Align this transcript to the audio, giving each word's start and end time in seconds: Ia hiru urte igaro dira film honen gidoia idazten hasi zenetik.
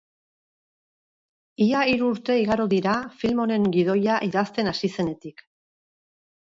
Ia 1.65 1.83
hiru 1.91 2.09
urte 2.15 2.39
igaro 2.45 2.67
dira 2.73 2.97
film 3.23 3.45
honen 3.47 3.71
gidoia 3.79 4.19
idazten 4.33 4.75
hasi 4.77 4.95
zenetik. 4.99 5.49